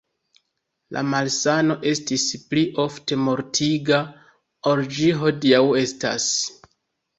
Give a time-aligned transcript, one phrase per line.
[0.95, 4.01] La malsano estis pli ofte mortiga
[4.73, 6.29] ol ĝi hodiaŭ estas.